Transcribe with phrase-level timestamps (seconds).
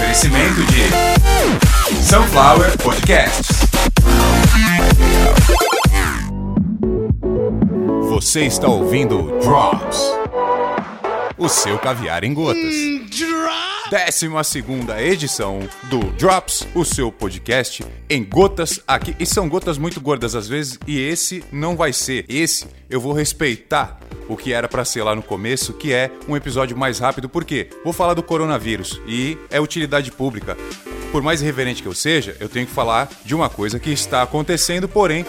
[0.00, 3.48] oferecimento de Sunflower Podcasts.
[8.08, 10.00] Você está ouvindo Drops,
[11.36, 12.74] o seu caviar em gotas.
[13.90, 19.14] Décima segunda edição do Drops, o seu podcast em gotas aqui.
[19.20, 22.24] E são gotas muito gordas às vezes, e esse não vai ser.
[22.26, 24.00] Esse eu vou respeitar
[24.30, 27.68] o que era para ser lá no começo, que é um episódio mais rápido, porque
[27.82, 30.56] vou falar do coronavírus e é utilidade pública.
[31.10, 34.22] Por mais irreverente que eu seja, eu tenho que falar de uma coisa que está
[34.22, 35.26] acontecendo, porém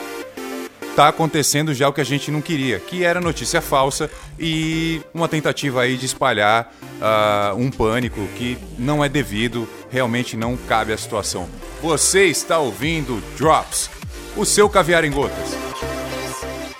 [0.95, 4.09] tá acontecendo já o que a gente não queria, que era notícia falsa
[4.39, 10.55] e uma tentativa aí de espalhar uh, um pânico que não é devido, realmente não
[10.55, 11.49] cabe à situação.
[11.81, 13.89] Você está ouvindo Drops,
[14.37, 15.60] o seu caviar em gotas.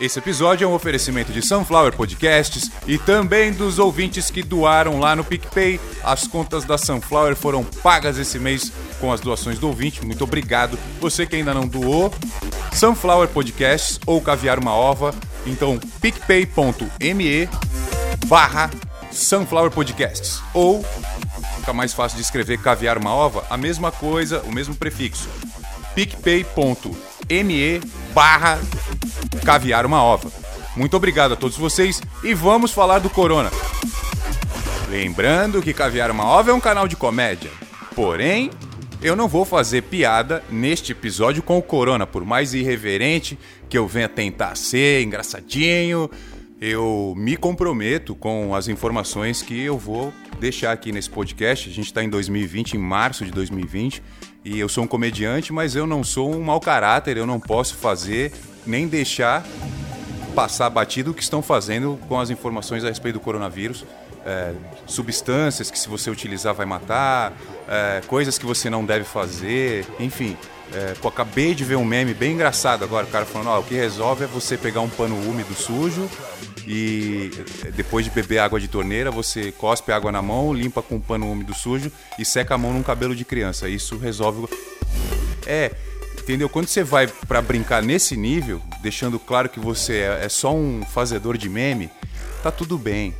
[0.02, 5.16] Esse episódio é um oferecimento de Sunflower Podcasts e também dos ouvintes que doaram lá
[5.16, 5.80] no PicPay.
[6.04, 10.04] As contas da Sunflower foram pagas esse mês com as doações do ouvinte.
[10.04, 10.76] Muito obrigado.
[11.00, 12.12] Você que ainda não doou,
[12.74, 15.14] Sunflower Podcasts ou Caviar Uma Ova,
[15.46, 17.48] então picpay.me
[18.26, 18.72] barra
[19.12, 20.42] Sunflower Podcasts.
[20.52, 20.84] Ou,
[21.58, 25.30] fica mais fácil de escrever Caviar Uma Ova, a mesma coisa, o mesmo prefixo.
[25.94, 27.80] picpay.me
[28.16, 28.60] barra
[29.44, 30.32] caviar uma ova.
[30.76, 33.52] Muito obrigado a todos vocês e vamos falar do Corona.
[34.90, 37.50] Lembrando que Caviar uma Ova é um canal de comédia.
[37.96, 38.50] Porém,
[39.02, 43.88] eu não vou fazer piada neste episódio com o Corona, por mais irreverente que eu
[43.88, 46.10] venha tentar ser, engraçadinho.
[46.60, 51.70] Eu me comprometo com as informações que eu vou deixar aqui nesse podcast.
[51.70, 54.04] A gente está em 2020, em março de 2020,
[54.44, 57.76] e eu sou um comediante, mas eu não sou um mau caráter, eu não posso
[57.76, 58.32] fazer
[58.66, 59.46] nem deixar
[60.36, 63.86] passar batido o que estão fazendo com as informações a respeito do coronavírus.
[64.24, 64.54] É,
[64.86, 67.34] substâncias que se você utilizar vai matar,
[67.68, 70.38] é, coisas que você não deve fazer, enfim.
[70.74, 74.24] É, acabei de ver um meme bem engraçado agora, o cara falando, o que resolve
[74.24, 76.10] é você pegar um pano úmido sujo
[76.66, 77.32] e
[77.74, 81.30] depois de beber água de torneira, você cospe água na mão, limpa com um pano
[81.30, 83.68] úmido sujo e seca a mão num cabelo de criança.
[83.68, 84.48] Isso resolve.
[85.46, 85.72] É,
[86.24, 86.48] Entendeu?
[86.48, 90.84] Quando você vai para brincar nesse nível, deixando claro que você é, é só um
[90.86, 91.90] fazedor de meme,
[92.44, 93.14] tá tudo bem.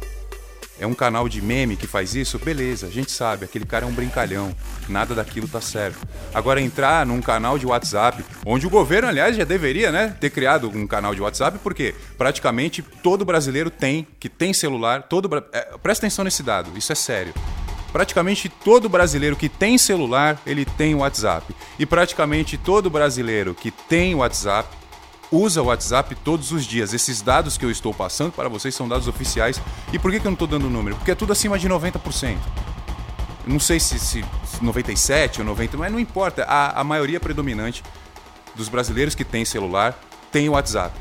[0.80, 2.40] É um canal de meme que faz isso?
[2.40, 4.52] Beleza, a gente sabe, aquele cara é um brincalhão.
[4.90, 6.08] Nada daquilo tá certo.
[6.34, 10.70] Agora, entrar num canal de WhatsApp, onde o governo, aliás, já deveria né, ter criado
[10.70, 15.30] um canal de WhatsApp, porque praticamente todo brasileiro tem, que tem celular, todo.
[15.54, 17.34] É, presta atenção nesse dado, isso é sério.
[17.92, 21.54] Praticamente todo brasileiro que tem celular, ele tem WhatsApp.
[21.78, 24.70] E praticamente todo brasileiro que tem WhatsApp
[25.32, 26.94] usa o WhatsApp todos os dias.
[26.94, 29.62] Esses dados que eu estou passando para vocês são dados oficiais.
[29.94, 30.96] E por que, que eu não estou dando número?
[30.98, 32.38] Porque é tudo acima de 90%.
[33.48, 34.24] Não sei se, se
[34.62, 36.44] 97 ou 90, mas não importa.
[36.44, 37.84] A, a maioria predominante
[38.56, 39.98] dos brasileiros que têm celular
[40.32, 40.94] tem o WhatsApp.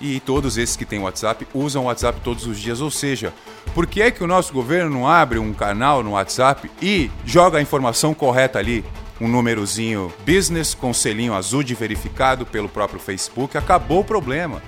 [0.00, 2.80] E todos esses que têm WhatsApp usam o WhatsApp todos os dias.
[2.80, 3.32] Ou seja,
[3.78, 7.58] por que é que o nosso governo não abre um canal no WhatsApp e joga
[7.58, 8.84] a informação correta ali?
[9.20, 13.56] Um númerozinho business com selinho azul de verificado pelo próprio Facebook.
[13.56, 14.60] Acabou o problema.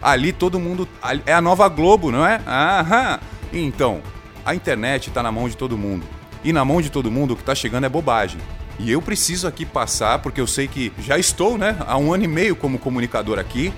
[0.00, 0.88] Ali todo mundo.
[1.26, 2.40] É a nova Globo, não é?
[2.46, 3.20] Aham.
[3.52, 4.00] Então,
[4.46, 6.06] a internet está na mão de todo mundo.
[6.42, 8.40] E na mão de todo mundo o que está chegando é bobagem.
[8.78, 12.24] E eu preciso aqui passar, porque eu sei que já estou, né, há um ano
[12.24, 13.74] e meio como comunicador aqui,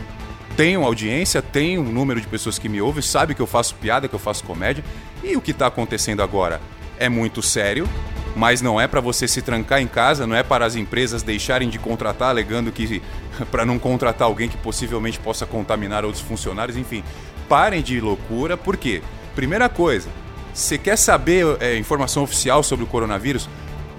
[0.56, 4.08] tenho audiência, tenho um número de pessoas que me ouvem, sabe que eu faço piada,
[4.08, 4.82] que eu faço comédia.
[5.22, 6.60] E o que está acontecendo agora
[6.98, 7.86] é muito sério,
[8.34, 11.68] mas não é para você se trancar em casa, não é para as empresas deixarem
[11.68, 13.02] de contratar, alegando que
[13.50, 17.04] para não contratar alguém que possivelmente possa contaminar outros funcionários, enfim.
[17.48, 19.02] Parem de loucura, por quê?
[19.34, 20.08] Primeira coisa,
[20.54, 23.46] você quer saber é, informação oficial sobre o coronavírus?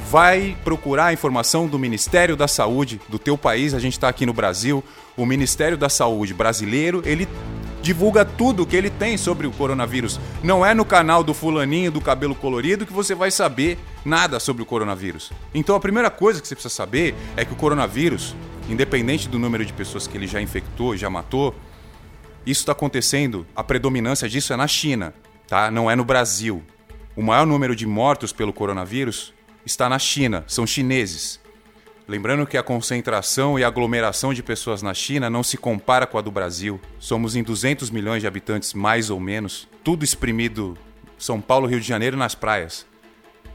[0.09, 4.25] Vai procurar a informação do Ministério da Saúde do teu país, a gente está aqui
[4.25, 4.83] no Brasil
[5.17, 7.27] o Ministério da Saúde brasileiro, ele
[7.81, 10.19] divulga tudo que ele tem sobre o coronavírus.
[10.43, 14.61] Não é no canal do fulaninho do cabelo colorido que você vai saber nada sobre
[14.61, 15.31] o coronavírus.
[15.53, 18.35] Então a primeira coisa que você precisa saber é que o coronavírus,
[18.69, 21.55] independente do número de pessoas que ele já infectou já matou,
[22.45, 25.13] isso está acontecendo, a predominância disso é na China,
[25.47, 25.69] tá?
[25.69, 26.63] Não é no Brasil.
[27.15, 29.33] O maior número de mortos pelo coronavírus
[29.67, 31.41] está na China, são chineses.
[32.07, 36.21] Lembrando que a concentração e aglomeração de pessoas na China não se compara com a
[36.21, 36.79] do Brasil.
[36.99, 40.77] Somos em 200 milhões de habitantes, mais ou menos, tudo exprimido
[41.17, 42.85] São Paulo, Rio de Janeiro nas praias.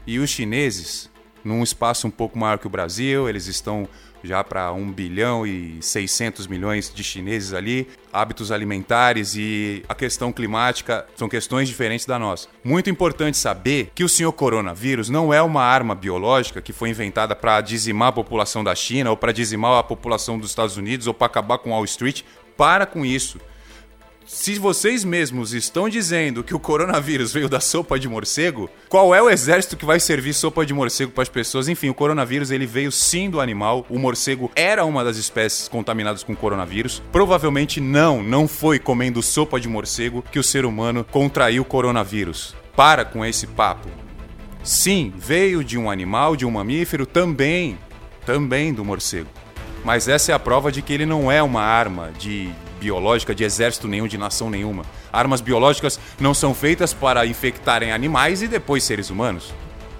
[0.05, 1.09] E os chineses,
[1.43, 3.87] num espaço um pouco maior que o Brasil, eles estão
[4.23, 7.87] já para 1 bilhão e 600 milhões de chineses ali.
[8.11, 12.47] hábitos alimentares e a questão climática são questões diferentes da nossa.
[12.63, 17.35] Muito importante saber que o senhor coronavírus não é uma arma biológica que foi inventada
[17.35, 21.13] para dizimar a população da China ou para dizimar a população dos Estados Unidos ou
[21.13, 22.21] para acabar com Wall Street.
[22.55, 23.39] Para com isso
[24.25, 29.21] se vocês mesmos estão dizendo que o coronavírus veio da sopa de morcego, qual é
[29.21, 31.67] o exército que vai servir sopa de morcego para as pessoas?
[31.67, 33.85] Enfim, o coronavírus ele veio sim do animal.
[33.89, 37.01] O morcego era uma das espécies contaminadas com coronavírus.
[37.11, 42.55] Provavelmente não, não foi comendo sopa de morcego que o ser humano contraiu o coronavírus.
[42.75, 43.89] Para com esse papo.
[44.63, 47.77] Sim, veio de um animal, de um mamífero, também,
[48.25, 49.29] também do morcego.
[49.83, 52.49] Mas essa é a prova de que ele não é uma arma de
[52.83, 54.83] biológica de exército nenhum, de nação nenhuma.
[55.11, 59.53] Armas biológicas não são feitas para infectarem animais e depois seres humanos.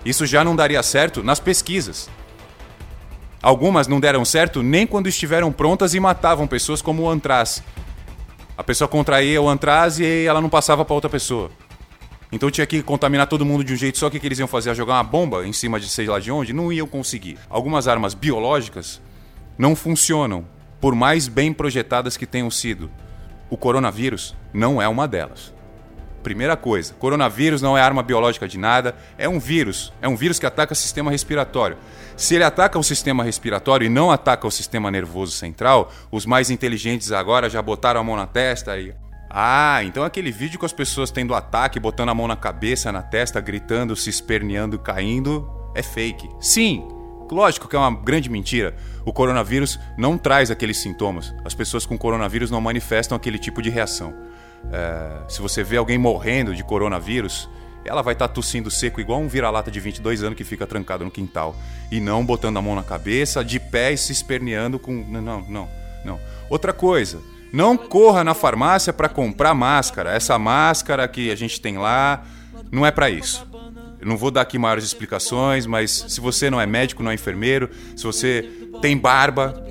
[0.04, 2.10] Isso já não daria certo nas pesquisas.
[3.42, 7.64] Algumas não deram certo nem quando estiveram prontas e matavam pessoas como o antraz.
[8.58, 11.50] A pessoa contraía o antraz e ela não passava para outra pessoa.
[12.34, 14.76] Então tinha que contaminar todo mundo de um jeito só que, que eles iam fazer
[14.76, 17.38] jogar uma bomba em cima de sei lá de onde, não iam conseguir.
[17.50, 19.02] Algumas armas biológicas
[19.58, 20.46] não funcionam
[20.84, 22.92] por mais bem projetadas que tenham sido.
[23.50, 25.54] O coronavírus não é uma delas.
[26.22, 29.94] Primeira coisa, coronavírus não é arma biológica de nada, é um vírus.
[30.02, 31.78] É um vírus que ataca o sistema respiratório.
[32.18, 36.50] Se ele ataca o sistema respiratório e não ataca o sistema nervoso central, os mais
[36.50, 38.94] inteligentes agora já botaram a mão na testa e.
[39.30, 43.02] Ah, então aquele vídeo com as pessoas tendo ataque, botando a mão na cabeça, na
[43.02, 46.30] testa, gritando, se esperneando, caindo, é fake.
[46.42, 46.86] Sim,
[47.34, 48.76] Lógico que é uma grande mentira.
[49.06, 51.34] O coronavírus não traz aqueles sintomas.
[51.44, 54.14] As pessoas com coronavírus não manifestam aquele tipo de reação.
[54.72, 57.50] É, se você vê alguém morrendo de coronavírus,
[57.84, 61.04] ela vai estar tá tossindo seco igual um vira-lata de 22 anos que fica trancado
[61.04, 61.56] no quintal.
[61.92, 64.94] E não botando a mão na cabeça, de pé e se esperneando com.
[64.94, 65.68] Não, não,
[66.06, 66.20] não.
[66.50, 67.20] Outra coisa,
[67.52, 70.14] não corra na farmácia para comprar máscara.
[70.14, 72.24] Essa máscara que a gente tem lá
[72.72, 73.46] não é para isso.
[74.04, 77.14] Eu não vou dar aqui maiores explicações, mas se você não é médico, não é
[77.14, 78.42] enfermeiro, se você
[78.82, 79.64] tem barba,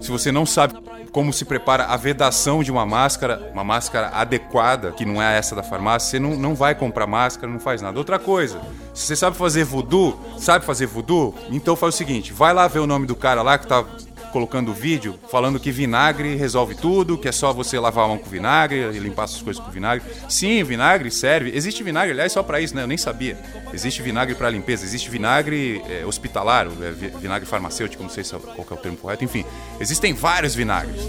[0.00, 0.74] se você não sabe
[1.10, 5.56] como se prepara a vedação de uma máscara, uma máscara adequada, que não é essa
[5.56, 7.98] da farmácia, você não, não vai comprar máscara, não faz nada.
[7.98, 8.60] Outra coisa,
[8.94, 12.78] se você sabe fazer voodoo, sabe fazer voodoo, então faz o seguinte, vai lá ver
[12.78, 13.84] o nome do cara lá que tá
[14.30, 18.28] colocando vídeo falando que vinagre resolve tudo, que é só você lavar a mão com
[18.28, 20.04] vinagre e limpar suas coisas com vinagre.
[20.28, 21.50] Sim, vinagre serve.
[21.54, 22.82] Existe vinagre, aliás, só para isso, né?
[22.82, 23.36] Eu nem sabia.
[23.72, 28.38] Existe vinagre para limpeza, existe vinagre é, hospitalar, é, vinagre farmacêutico, não sei se é,
[28.38, 29.24] qual é o termo correto.
[29.24, 29.44] Enfim,
[29.78, 31.02] existem vários vinagres.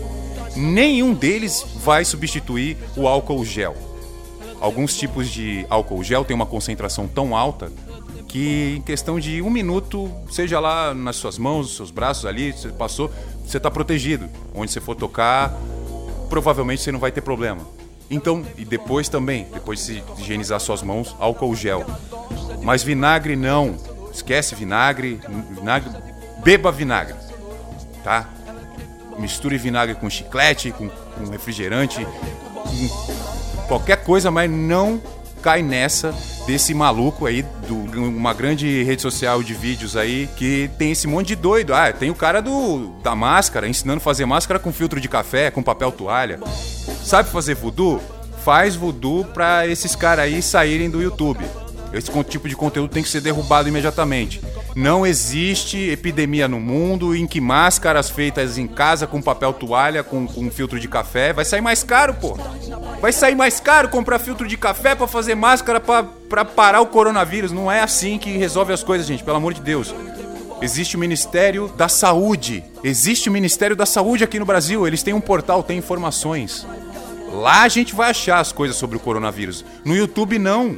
[0.56, 3.76] Nenhum deles vai substituir o álcool gel.
[4.60, 7.72] Alguns tipos de álcool gel têm uma concentração tão alta
[8.32, 12.54] que em questão de um minuto, seja lá nas suas mãos, nos seus braços ali,
[12.54, 13.12] você passou,
[13.46, 14.30] você está protegido.
[14.56, 15.54] Onde você for tocar,
[16.30, 17.68] provavelmente você não vai ter problema.
[18.10, 21.86] Então, e depois também, depois de higienizar suas mãos, álcool gel.
[22.64, 23.76] Mas vinagre não.
[24.14, 25.20] Esquece vinagre,
[25.50, 25.90] vinagre,
[26.44, 27.16] beba vinagre,
[28.04, 28.30] tá?
[29.18, 35.02] Misture vinagre com chiclete, com, com refrigerante, com qualquer coisa, mas não
[35.42, 36.14] cai nessa
[36.46, 41.28] desse maluco aí, de uma grande rede social de vídeos aí, que tem esse monte
[41.28, 41.74] de doido.
[41.74, 45.52] Ah, tem o cara do da máscara, ensinando a fazer máscara com filtro de café,
[45.52, 46.40] com papel toalha.
[47.04, 48.02] Sabe fazer voodoo?
[48.44, 51.46] Faz voodoo pra esses caras aí saírem do YouTube.
[51.94, 54.42] Esse tipo de conteúdo tem que ser derrubado imediatamente.
[54.76, 60.26] Não existe epidemia no mundo em que máscaras feitas em casa com papel toalha, com,
[60.26, 62.38] com filtro de café, vai sair mais caro, pô.
[63.02, 67.52] Vai sair mais caro comprar filtro de café para fazer máscara para parar o coronavírus.
[67.52, 69.94] Não é assim que resolve as coisas, gente, pelo amor de Deus.
[70.62, 72.64] Existe o Ministério da Saúde.
[72.84, 74.88] Existe o Ministério da Saúde aqui no Brasil.
[74.88, 76.66] Eles têm um portal, tem informações.
[77.34, 79.66] Lá a gente vai achar as coisas sobre o coronavírus.
[79.84, 80.78] No YouTube, não.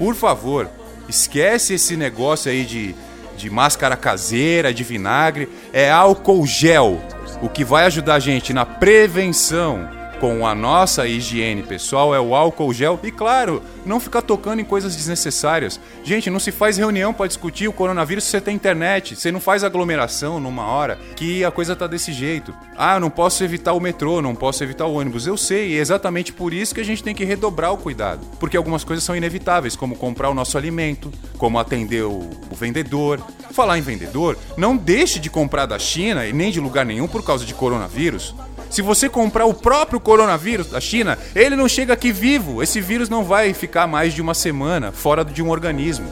[0.00, 0.68] Por favor,
[1.10, 2.94] Esquece esse negócio aí de,
[3.36, 5.48] de máscara caseira, de vinagre.
[5.72, 7.00] É álcool gel.
[7.42, 12.34] O que vai ajudar a gente na prevenção com a nossa higiene pessoal é o
[12.34, 15.80] álcool gel e, claro, não ficar tocando em coisas desnecessárias.
[16.04, 19.16] Gente, não se faz reunião para discutir o coronavírus se você tem internet.
[19.16, 22.54] Você não faz aglomeração numa hora que a coisa tá desse jeito.
[22.76, 25.26] Ah, não posso evitar o metrô, não posso evitar o ônibus.
[25.26, 28.20] Eu sei, e é exatamente por isso que a gente tem que redobrar o cuidado.
[28.38, 33.18] Porque algumas coisas são inevitáveis, como comprar o nosso alimento, como atender o, o vendedor.
[33.52, 37.24] Falar em vendedor, não deixe de comprar da China e nem de lugar nenhum por
[37.24, 38.34] causa de coronavírus.
[38.70, 42.62] Se você comprar o próprio coronavírus da China, ele não chega aqui vivo.
[42.62, 46.06] Esse vírus não vai ficar mais de uma semana fora de um organismo.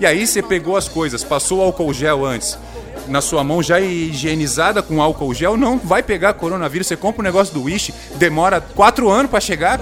[0.00, 2.56] E aí você pegou as coisas, passou o álcool gel antes,
[3.08, 6.86] na sua mão já higienizada com álcool gel, não vai pegar coronavírus.
[6.86, 9.78] Você compra um negócio do Wish, demora quatro anos para chegar.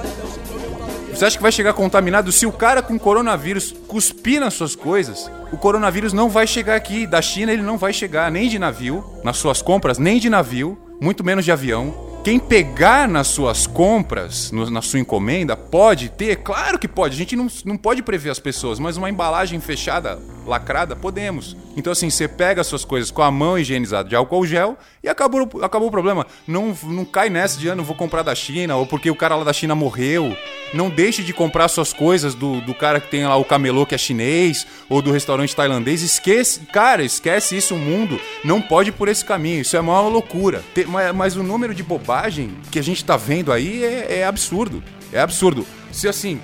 [1.12, 2.32] Você acha que vai chegar contaminado?
[2.32, 7.06] Se o cara com coronavírus cuspir nas suas coisas, o coronavírus não vai chegar aqui.
[7.06, 10.76] Da China ele não vai chegar nem de navio, nas suas compras, nem de navio,
[11.00, 12.05] muito menos de avião.
[12.26, 16.34] Quem pegar nas suas compras, no, na sua encomenda, pode ter?
[16.42, 17.14] Claro que pode.
[17.14, 21.56] A gente não, não pode prever as pessoas, mas uma embalagem fechada, lacrada, podemos.
[21.76, 25.08] Então, assim, você pega as suas coisas com a mão higienizada de álcool gel e
[25.08, 26.26] acabou, acabou o problema.
[26.46, 29.44] Não, não cai nessa de, ah, vou comprar da China, ou porque o cara lá
[29.44, 30.36] da China morreu.
[30.72, 33.94] Não deixe de comprar suas coisas do, do cara que tem lá o camelô que
[33.94, 36.02] é chinês, ou do restaurante tailandês.
[36.02, 39.60] Esquece, cara, esquece isso, o mundo não pode ir por esse caminho.
[39.60, 40.62] Isso é uma loucura.
[40.88, 44.82] Mas, mas o número de bobagem que a gente tá vendo aí é, é absurdo.
[45.12, 45.66] É absurdo.
[45.92, 46.40] Se assim,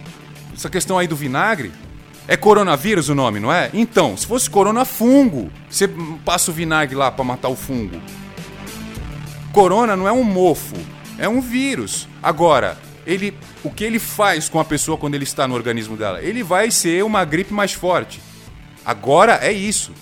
[0.54, 1.72] essa questão aí do vinagre,
[2.28, 3.70] é coronavírus o nome, não é?
[3.74, 5.88] Então, se fosse corona fungo, você
[6.24, 8.00] passa o vinagre lá para matar o fungo.
[9.52, 10.76] Corona não é um mofo,
[11.18, 12.08] é um vírus.
[12.22, 16.22] Agora, ele, o que ele faz com a pessoa quando ele está no organismo dela?
[16.22, 18.20] Ele vai ser uma gripe mais forte.
[18.84, 19.92] Agora é isso.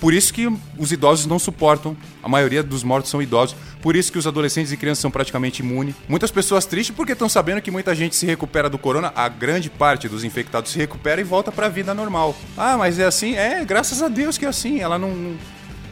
[0.00, 1.96] Por isso que os idosos não suportam.
[2.22, 3.56] A maioria dos mortos são idosos.
[3.82, 5.94] Por isso que os adolescentes e crianças são praticamente imunes.
[6.08, 9.12] Muitas pessoas tristes porque estão sabendo que muita gente se recupera do corona.
[9.14, 12.34] A grande parte dos infectados se recupera e volta para a vida normal.
[12.56, 13.34] Ah, mas é assim?
[13.34, 14.80] É, graças a Deus que é assim.
[14.80, 15.36] Ela não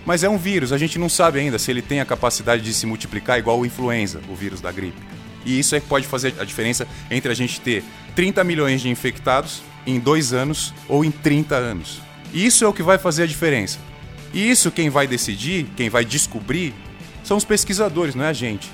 [0.04, 2.72] mas é um vírus, a gente não sabe ainda se ele tem a capacidade de
[2.72, 5.00] se multiplicar igual o influenza, o vírus da gripe.
[5.44, 8.88] E isso é que pode fazer a diferença entre a gente ter 30 milhões de
[8.88, 12.00] infectados em dois anos ou em 30 anos.
[12.32, 13.78] Isso é o que vai fazer a diferença.
[14.32, 16.74] E isso quem vai decidir, quem vai descobrir,
[17.22, 18.70] são os pesquisadores, não é a gente.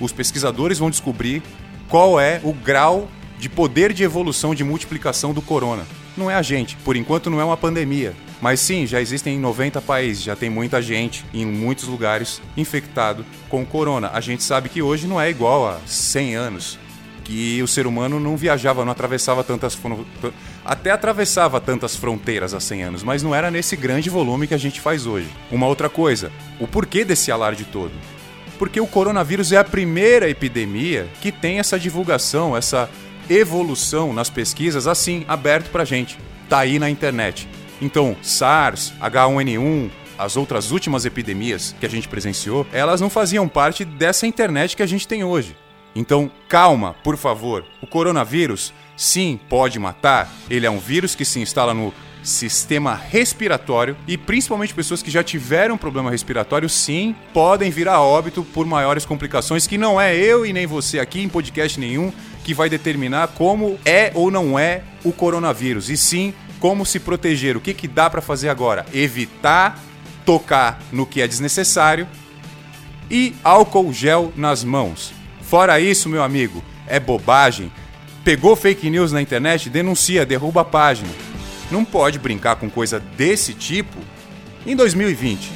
[0.00, 1.42] Os pesquisadores vão descobrir
[1.88, 3.08] qual é o grau
[3.38, 5.86] de poder de evolução de multiplicação do corona.
[6.16, 8.14] Não é a gente, por enquanto não é uma pandemia.
[8.40, 13.24] Mas sim, já existem em 90 países, já tem muita gente em muitos lugares infectado
[13.48, 14.10] com corona.
[14.12, 16.78] A gente sabe que hoje não é igual a 100 anos,
[17.24, 19.76] que o ser humano não viajava, não atravessava tantas
[20.68, 24.58] até atravessava tantas fronteiras há 100 anos, mas não era nesse grande volume que a
[24.58, 25.30] gente faz hoje.
[25.50, 27.92] Uma outra coisa, o porquê desse alarde todo?
[28.58, 32.86] Porque o coronavírus é a primeira epidemia que tem essa divulgação, essa
[33.30, 36.18] evolução nas pesquisas assim, aberto pra gente.
[36.50, 37.48] Tá aí na internet.
[37.80, 43.86] Então, SARS, H1N1, as outras últimas epidemias que a gente presenciou, elas não faziam parte
[43.86, 45.56] dessa internet que a gente tem hoje.
[45.94, 47.64] Então, calma, por favor.
[47.80, 50.30] O coronavírus, sim, pode matar.
[50.50, 55.22] Ele é um vírus que se instala no sistema respiratório e principalmente pessoas que já
[55.22, 60.44] tiveram problema respiratório, sim, podem vir a óbito por maiores complicações que não é eu
[60.44, 62.12] e nem você aqui em podcast nenhum
[62.44, 67.56] que vai determinar como é ou não é o coronavírus, e sim como se proteger.
[67.56, 68.84] O que, que dá para fazer agora?
[68.92, 69.78] Evitar
[70.24, 72.06] tocar no que é desnecessário
[73.10, 75.12] e álcool gel nas mãos.
[75.42, 77.72] Fora isso, meu amigo, é bobagem.
[78.28, 81.08] Pegou fake news na internet, denuncia, derruba a página.
[81.70, 83.96] Não pode brincar com coisa desse tipo
[84.66, 85.50] em 2020.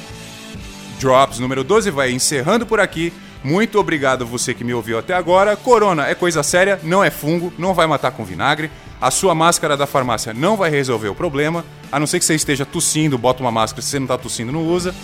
[0.99, 3.13] Drops número 12 vai encerrando por aqui.
[3.43, 5.55] Muito obrigado você que me ouviu até agora.
[5.55, 8.71] Corona é coisa séria, não é fungo, não vai matar com vinagre.
[8.99, 12.33] A sua máscara da farmácia não vai resolver o problema, a não ser que você
[12.33, 14.95] esteja tossindo, bota uma máscara, se você não está tossindo, não usa.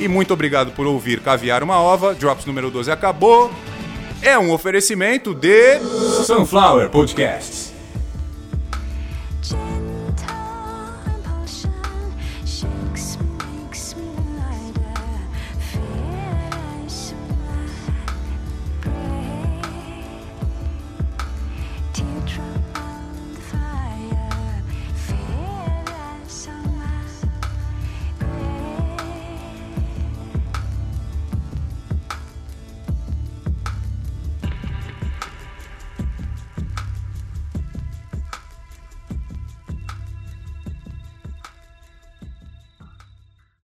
[0.00, 2.14] E muito obrigado por ouvir Caviar uma Ova.
[2.14, 3.52] Drops número 12 acabou.
[4.22, 5.78] É um oferecimento de
[6.24, 7.67] Sunflower Podcasts.